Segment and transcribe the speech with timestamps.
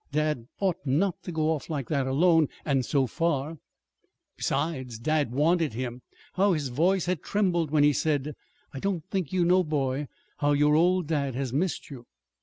[0.11, 3.59] Dad ought not to go off like that alone, and so far.
[4.35, 6.01] Besides, dad wanted him.
[6.33, 8.33] How his voice had trembled when he had said,
[8.73, 12.07] "I don't think you know, boy, how your old dad has missed you"!